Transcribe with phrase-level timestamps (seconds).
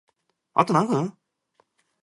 [0.55, 1.15] あと何分？